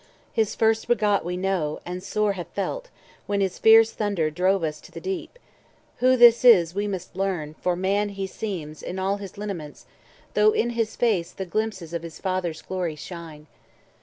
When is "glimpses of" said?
11.45-12.01